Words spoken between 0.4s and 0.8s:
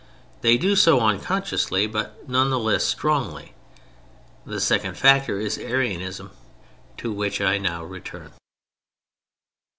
They do